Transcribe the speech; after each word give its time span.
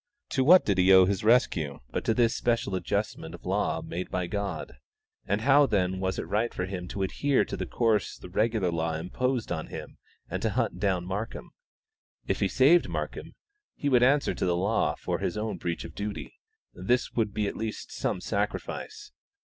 To 0.29 0.43
what 0.43 0.65
did 0.65 0.79
he 0.79 0.91
owe 0.91 1.05
his 1.05 1.21
own 1.21 1.27
rescue 1.27 1.79
but 1.91 2.03
to 2.05 2.15
this 2.15 2.35
special 2.35 2.73
adjustment 2.73 3.35
of 3.35 3.45
law 3.45 3.83
made 3.83 4.09
by 4.09 4.25
God? 4.25 4.77
and 5.27 5.41
how 5.41 5.67
then 5.67 5.99
was 5.99 6.17
it 6.17 6.23
right 6.27 6.51
for 6.51 6.65
him 6.65 6.87
to 6.87 7.03
adhere 7.03 7.45
to 7.45 7.55
the 7.55 7.67
course 7.67 8.17
the 8.17 8.27
regular 8.27 8.71
law 8.71 8.95
imposed 8.95 9.51
on 9.51 9.67
him 9.67 9.99
and 10.27 10.41
to 10.41 10.49
hunt 10.49 10.79
down 10.79 11.05
Markham? 11.05 11.51
If 12.25 12.39
he 12.39 12.47
saved 12.47 12.89
Markham, 12.89 13.35
he 13.75 13.89
would 13.89 14.01
answer 14.01 14.33
to 14.33 14.45
the 14.47 14.57
law 14.57 14.95
for 14.95 15.19
his 15.19 15.37
own 15.37 15.57
breach 15.57 15.83
of 15.83 15.93
duty 15.93 16.33
this 16.73 17.11
would 17.13 17.31
be 17.31 17.45
at 17.47 17.55
least 17.55 17.91
some 17.91 18.21
sacrifice. 18.21 19.11